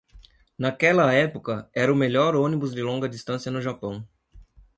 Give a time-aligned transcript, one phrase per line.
[0.57, 4.03] Naquela época, era o melhor ônibus de longa distância no Japão.